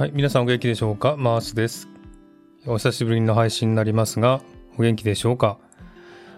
[0.00, 1.16] はい、皆さんお元気でしょうか？
[1.18, 1.86] マースです。
[2.64, 4.40] お久しぶりの配信になりますが、
[4.78, 5.58] お元気でしょうか？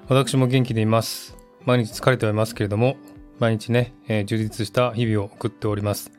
[0.09, 1.37] 私も元気でいます。
[1.65, 2.97] 毎日疲れてはいますけれども、
[3.39, 6.11] 毎日ね、えー、充実した日々を送っております。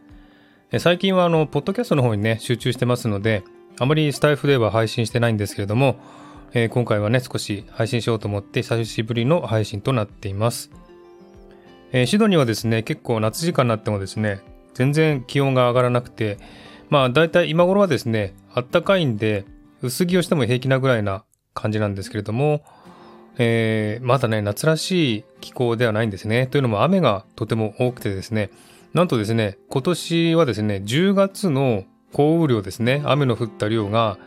[0.71, 3.43] えー、最近はあの、ポッドキャストの方にね、集中してますので、
[3.77, 5.97] あまりスタイフでは配信してないんですけれども、
[6.53, 10.71] えー、今回はね、少し配信しようと思って久しぶりの配信となっています。
[11.91, 14.39] えシドニーはですね、結構夏時間になってもですね、
[14.75, 16.37] 全然気温が上がらなくて、
[16.93, 19.45] まあ大体今頃はですね、あったかいんで、
[19.81, 21.23] 薄着をしても平気なぐらいな
[21.55, 22.63] 感じなんですけれども、
[23.39, 26.45] えー、まだね、夏らしい気候ではないんですね。
[26.45, 28.51] というのも雨がとても多くてですね、
[28.93, 34.19] なんとですね、今年はですね、10月の降雨量ですね、雨の降った量が、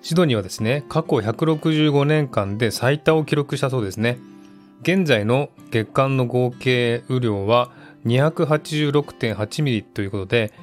[0.00, 4.16] シドニーはですね、過去165年間で最多を記録したそうですね。
[4.80, 7.72] 現在の月間の合計雨量は
[8.06, 10.54] 286.8ミリということで、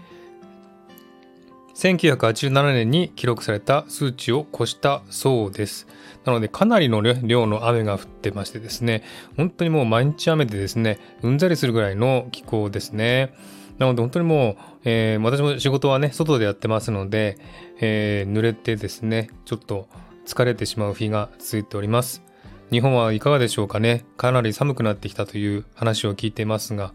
[1.75, 5.87] 1987年に記録された数値を越したそうです。
[6.25, 9.03] なのでかなりの量の雨が降ってましてですね、
[9.37, 13.33] 本当にもう毎日雨でですね、うんざりするぐらいの気候ですね。
[13.79, 17.37] なので本当にもう、えー、私も仕事はね、外でやってますので、
[17.79, 19.87] えー、濡れてですね、ちょっと
[20.25, 22.23] 疲れてしまう日が続いております。
[22.71, 24.05] 日本はいかがでしょうかね。
[24.17, 26.93] かなり寒くなってきたという話を聞いていますが、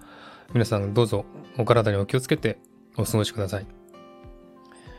[0.53, 1.25] 皆さんどうぞ
[1.59, 2.59] お体にお気をつけて
[2.97, 3.78] お過ごしください。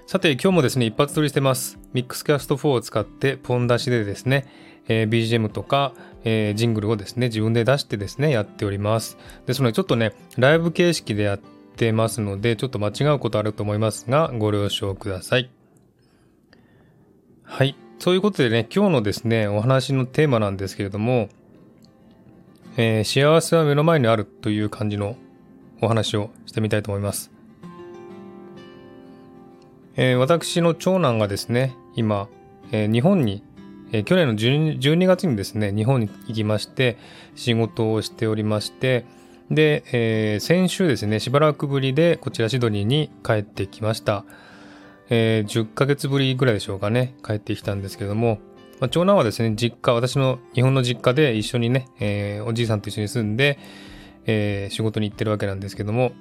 [0.09, 1.77] さて、今日もですね、一発撮りしてます。
[1.93, 4.47] ミックスキャスト4を使って、ポン出しでですね、
[4.87, 5.93] えー、BGM とか、
[6.23, 9.19] えー、ジングルをですね、自分で出してですね、やっております。
[9.45, 11.39] ですので、ちょっとね、ライブ形式でやっ
[11.75, 15.51] てますので、ちょっと間違うことあると思いますが、ご了承ください。
[17.43, 17.75] はい。
[17.99, 21.29] そういうことでね、今日のですね、お話のテーマなんですけれども、
[22.77, 25.17] えー、幸せは目の前にあるという感じの
[25.81, 27.38] お話をしてみたいと思います。
[29.95, 32.27] えー、私の長男がですね、今、
[32.71, 33.43] えー、日本に、
[33.91, 36.97] えー、去年の 12, 12, 月にですね、日本に行きまして、
[37.35, 39.05] 仕事をしておりまして、
[39.51, 44.25] で、えー、先週ですね、しばらくぶりでこちらシドニーに帰ってきました。
[45.09, 48.39] えー、10ヶ月ぶりぐらいでしょうかね、帰ってきたんですけども、
[48.79, 53.57] まあ、長男はですね、実家、私の日本の実家で一緒にね、えー、おじいさんと一緒に住んで、
[54.25, 56.11] えー、仕事に行ってるわけなんですけども、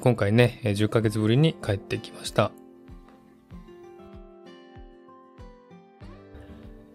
[0.00, 2.50] 今回ね、10ヶ月ぶりに帰ってきました。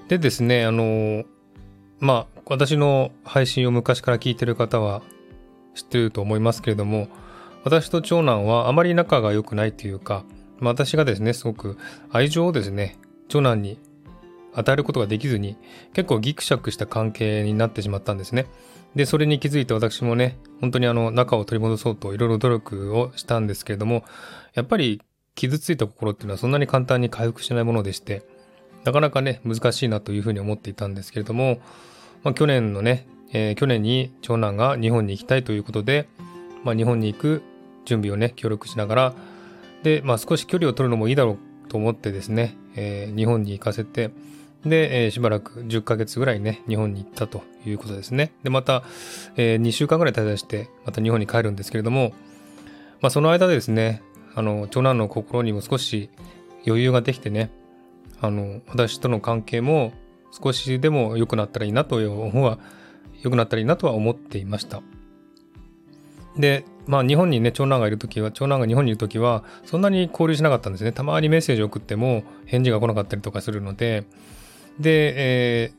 [0.08, 1.24] でですね、あの、
[2.00, 5.02] まあ、私の配信を昔から聞いてる方は
[5.74, 7.08] 知ってると思いますけれども、
[7.64, 10.26] 私と長男はあまり仲が良くないというか、
[10.60, 11.78] まあ、私がですね、すごく
[12.12, 12.98] 愛情をですね、
[13.30, 13.80] 長男に
[14.54, 15.58] 与えることができずに、
[15.94, 18.48] 結構ギクシャクした関係になってしまったんですね。
[18.96, 24.04] で、それに気づいて私もね、本当にあの、仲を取り戻そうといろいろ努力をしたんですけれども、
[24.54, 25.02] やっぱり
[25.36, 28.24] 傷ついた心っていうのはそんなに簡単に回復しないものでして、
[28.84, 31.60] なかなかね、難しいなというふうに思っていたんですけれども、
[32.24, 36.08] まあ、去年のね、えー、去年に長男が日本に行きたいということで、
[36.64, 37.44] まあ、日本に行く
[37.86, 39.14] 準備をね、協力しながら、
[39.84, 44.12] で、まあ、少し距離を取るのもいいだろうと思ってですね、えー、日本に行かせて、
[44.66, 48.32] で、えー、しばらく10ヶ月ぐらいね、日本に行ったということですね。
[48.44, 48.84] で、また、
[49.36, 52.14] えー、2週間ぐらい滞在して、また日本に帰るんですけれども、
[53.02, 54.02] まあ、その間でですね、
[54.36, 56.10] あの、長男の心にも少し
[56.66, 57.52] 余裕ができてね、
[58.24, 59.92] あの、私との関係も
[60.32, 62.58] 少しでも良くなったらいいなという方は、
[63.22, 64.82] 良くなったらいいなとは思っていました。
[66.38, 70.94] で、まあ日本にね、長男がいるときは、長男が日本にいるときは、そんなに交流しなかったんですね。
[70.94, 74.06] たまにメッセージを送っても返事が来なかったりとかするので、
[74.80, 75.72] で、え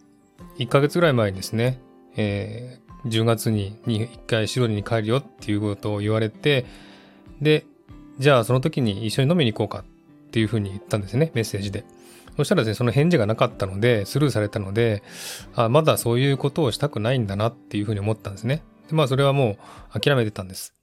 [0.59, 1.81] ー、1ヶ月ぐらい前にですね、
[2.17, 6.67] えー、10月に1回シドニーに帰るよっていうことを言われて、
[7.41, 7.65] で、
[8.19, 9.83] じゃあその時に一緒に飲みに行こうか
[10.27, 11.85] っていうふうに言ったんですね、メッセージで。
[12.37, 15.03] そしたらですね、その返事がなかったので、スルーされたので、
[15.55, 18.63] あまだそういうことをしたくないんだなっていうふうに思ったんですね。
[18.89, 19.57] でまあ、それはも
[19.95, 20.75] う諦めてたんです。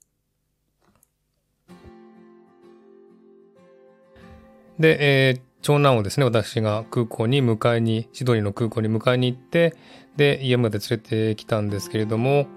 [4.80, 9.76] で、えー、長男をですね、私が空港に迎えに、シドニーの空港に迎えに行って、
[10.18, 12.48] で、家まで連れてきたんですけれども、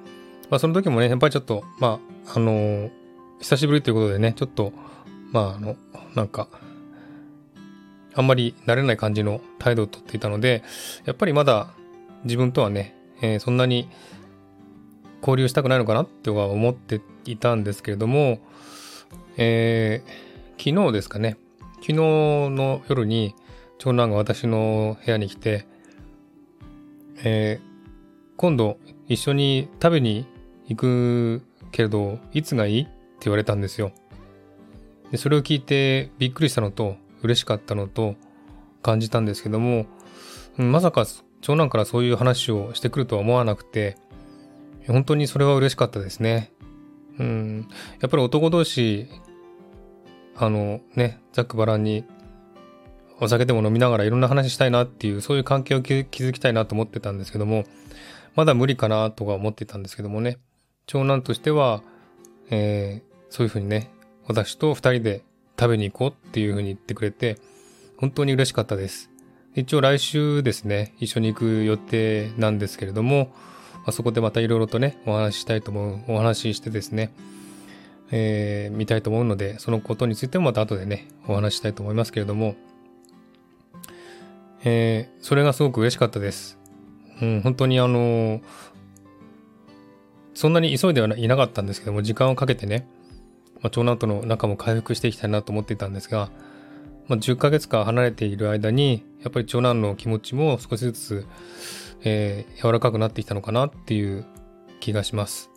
[0.51, 2.91] まあ、その時もね、やっぱりちょっと、まあ、あのー、
[3.41, 4.73] 久しぶりということでね、ちょっと、
[5.33, 5.77] まあ、あの、
[6.15, 6.49] なんか、
[8.15, 10.63] あんまり慣れない感じの態度をとっていたので、
[11.05, 11.71] やっぱりまだ
[12.25, 13.89] 自分とはね、えー、そんなに
[15.21, 18.39] 交流したくないのかなっては思っていたんですけれども、
[19.37, 21.37] えー、昨日ですかね、
[21.77, 23.35] 昨日の夜に
[23.79, 25.67] 長男が私の部屋に来て、
[27.25, 28.79] えー、今度
[29.09, 30.27] 一緒に食べに
[30.69, 32.91] 行くけれど、いつがいいって
[33.23, 33.93] 言われたんですよ。
[35.11, 38.15] でそれを聞いてびっくりしたのと、嬉しかったのと
[38.83, 39.87] 感じたんですけども、
[40.57, 41.07] まさか
[41.41, 43.97] 長男からそういう話をしてくるとは思わなくて、
[44.87, 46.53] 本当にそれは嬉しかったですね。
[47.19, 47.69] うん、
[48.01, 49.09] やっぱり男同士、
[50.37, 52.05] あのね、ざっくばらんに
[53.21, 57.65] お酒でも飲みながらいろんな話したいなっていう、そういう関係を築きたいなと思ってたんですけども、
[58.35, 60.39] まだ無理かなとか思ってたんですけどもね、
[60.87, 61.83] 長男としては、
[62.51, 63.91] えー、そういうふうにね、
[64.27, 65.23] 私と二人で
[65.59, 67.39] 食べに行こうっていうふうに言ってくれて、
[67.97, 69.11] 本当に嬉しかったです。
[69.55, 73.33] 一応来週ですね、一緒に行く予定なんですけれども、
[73.73, 77.15] まあ、そこでまたいろいろとね、お話ししたいと思う、お話ししてですね、
[78.11, 82.57] えー、見たいと思うので、そのことについてもまた後でね、お話ししたいと思いますけれども、
[84.65, 86.59] えー、それがすごく嬉しかったです。
[87.21, 88.43] うん、本当にあのー、
[90.35, 92.89] そんなに急いではいなかったんですけども、時間をかけてね、
[93.65, 96.31] まあ、長男との仲も回復していきたいなと思っていたんですが、
[97.09, 101.27] まあ、10ヶ月間離れている間に、やっぱり長男の気持ちも少しずつ、
[102.03, 104.27] えー、柔らかくなってきたのかなっていう
[104.81, 105.51] 気がします。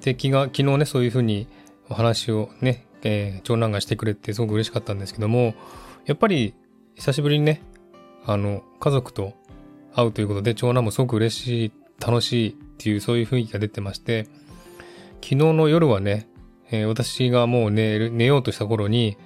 [0.00, 1.46] で、気が、昨日ね、そういうふうに
[1.88, 5.54] お話をね、えー、長男がしてくれてすごく嬉しかったんですけども、
[6.06, 6.54] やっぱり
[6.96, 7.62] 久しぶりにね、
[8.26, 9.34] あの、家族と
[9.94, 14.24] 会うということで、長男もすごく嬉しい、楽しいっていう、そういう雰囲気が出てまして、
[15.22, 16.29] 昨日の夜はね、
[16.70, 19.16] えー、私がもう寝る寝ようとした頃に、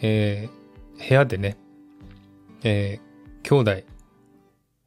[0.00, 1.56] えー、部屋でね、
[2.62, 3.86] えー、兄弟、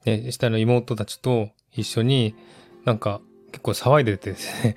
[0.05, 2.35] ね、下の妹たちと一緒に
[2.85, 3.21] なんか
[3.51, 4.75] 結構騒いでてですね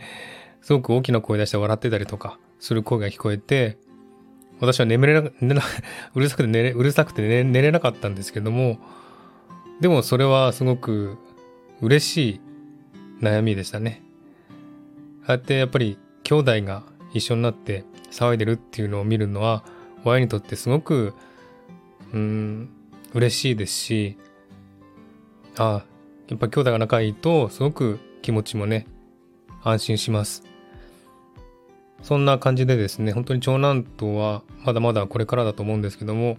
[0.62, 3.78] すごく大きな声出して笑ってたりとかする声が聞こえて、
[4.60, 5.62] 私は眠れな、寝な
[6.14, 8.78] うるさくて寝れ、うるさくて寝寝れなかったんですけども、
[9.80, 11.16] でもそれはすごく
[11.80, 12.40] 嬉しい
[13.22, 14.02] 悩みでしたね。
[15.22, 16.82] ああやってやっぱり兄弟が
[17.12, 19.64] 一緒になって騒いでるっていうのを見るのは、
[20.04, 21.14] 親にとってすごく、
[22.12, 22.70] うん、
[23.14, 24.18] 嬉しいですし、
[25.56, 25.84] あ、
[26.28, 28.86] やっぱ兄弟が仲いいと、すごく気持ちもね、
[29.62, 30.44] 安心します。
[32.02, 36.38] そんな感じでですね、本当に長男とはまだまだこれからだと思うんですけども、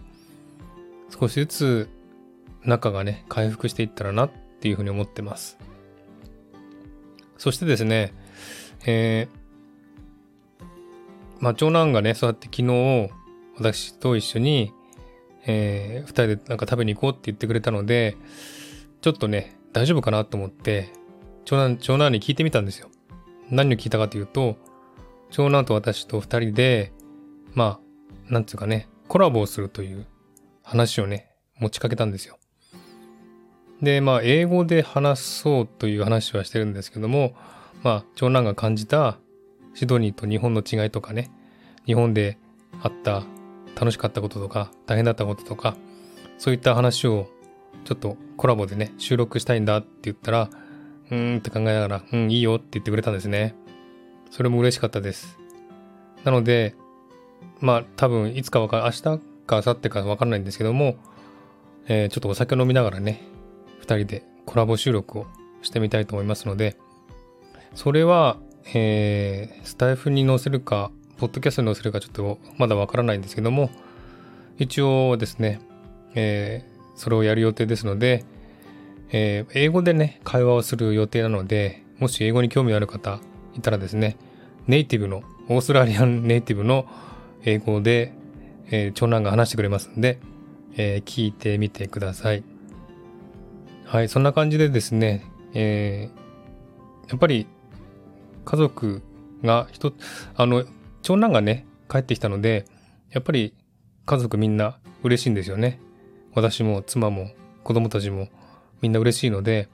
[1.10, 1.90] 少しずつ
[2.64, 5.58] 仲がね、回復していったらなっていうふうに思ってます。
[7.38, 8.14] そしてですね、
[8.86, 9.39] えー、
[11.40, 13.10] まあ長男がね、そうやって昨日、
[13.58, 14.74] 私と一緒に、
[15.46, 18.18] えー、二人でなんか食べに行こうって言ってくれたので、
[19.02, 20.90] ちょっとね、大丈夫かなと思って、
[21.46, 22.90] 長男、長男に聞いてみたんですよ。
[23.50, 24.58] 何を聞いたかというと、
[25.32, 26.92] 長男と私と二人で、
[27.54, 27.80] ま
[28.30, 30.06] あ、なんつうかね、コラボをするという
[30.64, 32.38] 話をね、持ちかけたんですよ。
[33.82, 37.34] で、まあ、英語で話そうという話はしてるんですけども、
[37.82, 39.18] まあ、長男が感じた
[39.74, 41.32] シドニーと日本の違いとかね、
[41.86, 42.38] 日本で
[42.82, 43.24] あった
[43.80, 45.76] 楽しかったこととか、大変だったこととか、
[46.38, 47.28] そういった話を
[47.86, 50.50] ちょっとコラボでね、収録したいんだって言ったら、
[51.12, 53.56] うーんって考えながら、うん、いいよって言ってくれたんですね。
[54.30, 55.40] それも嬉しかったです。
[56.24, 56.76] なので、
[57.62, 60.98] まあ多分いつかわかる明日か明後日かわかんないんですけども、
[61.88, 63.24] えー、ちょっとお酒を飲みながらね、
[63.80, 65.28] 二人でコラボ収録を
[65.62, 66.78] してみたいと思いますので、
[67.74, 68.38] それは、
[68.74, 73.70] えー、スタイフに載せるか、ポッドキャストに載せるかちょっとまだわからないんですけども、
[74.58, 75.60] 一応ですね、
[76.16, 78.26] えー、それをやる予定ですので、
[79.12, 83.20] えー、英語でね、会話をする予定なので、もし英語に興味ある方
[83.56, 84.18] いたらですね、
[84.68, 86.86] ネイティブの、オーストラリアンネイティブの
[87.44, 88.14] 英語で、
[88.70, 90.20] えー、長男が話してくれますんで、
[90.78, 92.44] えー、聞いてみてください。
[93.86, 97.48] はい、そんな感じでですね、えー、やっぱり
[98.50, 99.04] 家族
[99.44, 99.94] が一
[100.36, 100.66] あの、
[101.04, 102.66] 長男がね、帰ってきたので、
[103.12, 103.54] やっぱり
[104.08, 105.80] 家族みんな嬉しいんですよね。
[106.34, 107.30] 私も妻も
[107.64, 108.28] 子供たちも
[108.82, 109.70] みんな嬉しいので、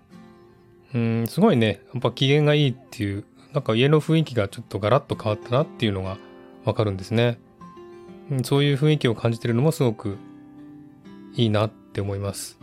[0.94, 6.18] うん、すごいね、やっぱ機嫌がいいっていう、なんか家の雰囲気がちょっとガラッと変わったなっていうのが
[6.66, 7.40] わかるんですね。
[8.30, 10.18] うん、そういう雰囲気を感じてるのもすごく
[11.36, 12.60] いいなって思います。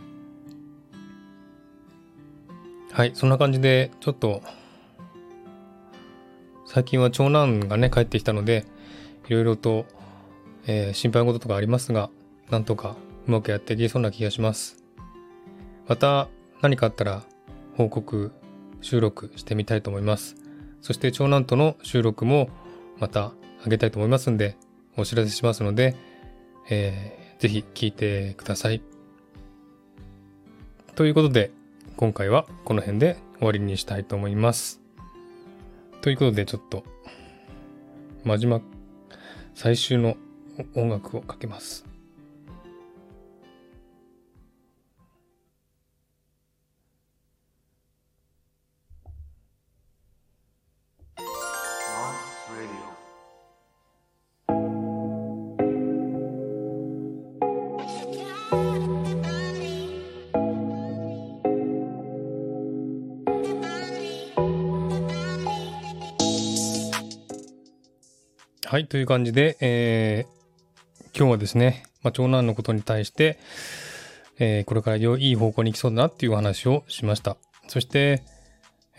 [2.91, 4.43] はい、そんな感じで、ちょっと、
[6.73, 8.65] 最近は長男がね、帰ってきたので、
[9.27, 9.85] いろいろと、
[10.65, 12.09] えー、心配事とかありますが、
[12.49, 12.95] なんとか
[13.27, 14.83] うまくやっていけそうな気がします。
[15.87, 16.29] また
[16.63, 17.21] 何かあったら
[17.77, 18.31] 報告、
[18.81, 20.35] 収録してみたいと思います。
[20.81, 22.49] そして長男との収録も
[22.97, 24.57] またあげたいと思いますんで、
[24.97, 25.95] お知らせしますので、
[26.71, 28.81] えー、ぜひ聞いてください。
[30.95, 31.51] ということで、
[31.97, 34.82] 今回はこの辺で終わりにしたいと思います。
[36.03, 36.83] ということで、ちょっと、
[38.25, 38.59] 真島、
[39.55, 40.17] 最終の
[40.75, 41.85] 音楽をかけます。
[68.73, 73.37] はい、という感じで、えー、今日はですね、まあ、長男のことに対して、
[74.39, 77.37] えー、これから良い方向に行きそうだなっていうお話をしました。
[77.67, 78.23] そして、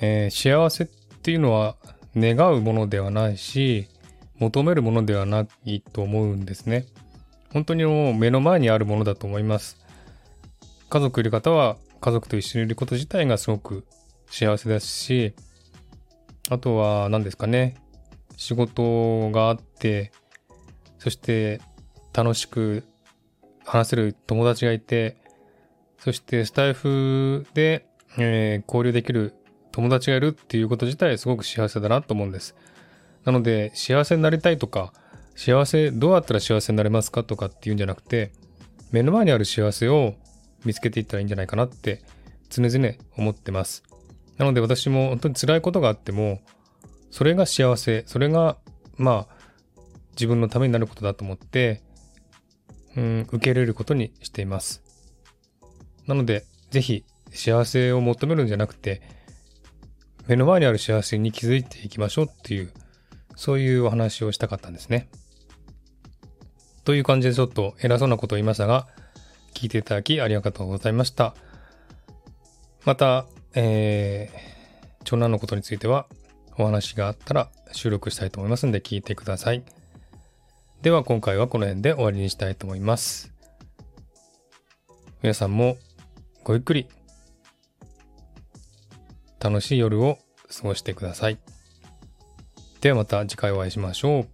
[0.01, 0.87] えー、幸せっ
[1.23, 1.75] ていうのは
[2.15, 3.89] 願うものではないし、
[4.39, 6.87] 求めるものではないと思うんですね。
[7.53, 9.77] 本当にもう目の前にあるものだと思います。
[10.89, 13.85] 家族いる方は家族と一緒にいること自体がすごく
[14.31, 15.35] 幸せですし、
[16.49, 17.75] あとは何ですかね、
[18.37, 20.13] 仕事があって、
[20.99, 21.61] そして
[22.13, 22.85] 楽しく
[23.65, 25.17] 話せる友達がいて、
[25.99, 27.87] そしてスタイフで、
[28.19, 29.35] えー、交流できる
[29.73, 32.55] 友達がいるっていうこと自体すごく幸せだなと思うんです。
[33.25, 34.93] なので幸せになりたいとか、
[35.35, 38.33] 幸せ、どうやったら幸せになれますかとかっていうんじゃなくて、
[38.93, 40.15] 目の前にある幸せを
[40.65, 42.03] 見つけていったらいいんじゃないかなって
[42.51, 43.83] 常々思ってます。
[44.39, 46.41] なので私も本当に辛いことがあっても、
[47.15, 48.57] それが幸せ、それが、
[48.97, 49.37] まあ、
[50.17, 51.81] 自分のためになることだと思って、
[52.97, 54.83] うん、受け入れることにしています。
[56.09, 59.01] なので、ぜひ幸せを求めるんじゃなくて、
[60.27, 62.73] 目の前にある幸せに気づいていきましょうっていう、
[63.37, 65.09] そういうお話をしたかったんですね。
[66.83, 68.89] という感じでちょっと偉そうなことを言いましたが、
[69.55, 71.37] 聞いていただきありがとうございました。
[72.85, 76.09] また、えー、長男のことについては
[76.57, 79.65] お話があったら収録したいと思いますので聞いてください。
[80.83, 83.33] では今回はこの辺で終わりにしたいと思います。
[85.23, 85.77] 皆さんも
[86.43, 86.87] ごゆっくり
[89.41, 90.19] 楽しい夜を
[90.55, 91.39] 過ごしてください。
[92.81, 94.29] ではまた次回お会いしましょう。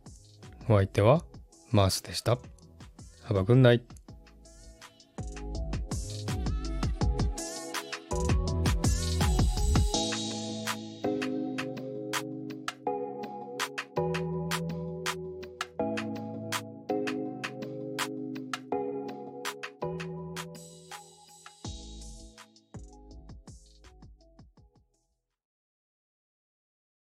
[0.72, 1.22] お相手は
[1.70, 2.38] マースでした。
[3.28, 3.99] Have a good night.